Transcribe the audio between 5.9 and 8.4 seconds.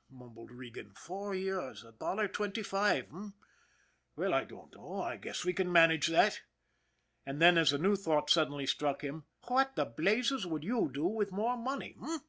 that." And then, as a new thought